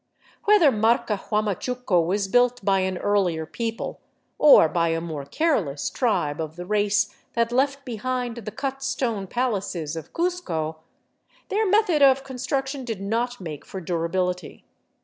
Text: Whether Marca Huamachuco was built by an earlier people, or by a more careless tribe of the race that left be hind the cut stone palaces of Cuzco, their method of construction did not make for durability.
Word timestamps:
Whether 0.45 0.71
Marca 0.71 1.15
Huamachuco 1.15 2.03
was 2.07 2.27
built 2.27 2.65
by 2.65 2.79
an 2.79 2.97
earlier 2.97 3.45
people, 3.45 4.01
or 4.39 4.67
by 4.67 4.87
a 4.87 4.99
more 4.99 5.25
careless 5.25 5.91
tribe 5.91 6.41
of 6.41 6.55
the 6.55 6.65
race 6.65 7.15
that 7.33 7.51
left 7.51 7.85
be 7.85 7.97
hind 7.97 8.37
the 8.37 8.51
cut 8.51 8.81
stone 8.81 9.27
palaces 9.27 9.95
of 9.95 10.11
Cuzco, 10.11 10.77
their 11.49 11.67
method 11.69 12.01
of 12.01 12.23
construction 12.23 12.83
did 12.83 12.99
not 12.99 13.39
make 13.39 13.63
for 13.63 13.79
durability. 13.79 14.65